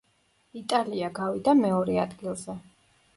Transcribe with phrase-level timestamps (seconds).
[0.61, 2.57] იტალია გავიდა მეორე ადგილზე.